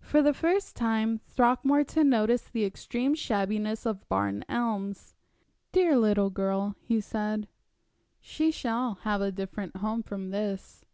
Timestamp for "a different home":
9.20-10.02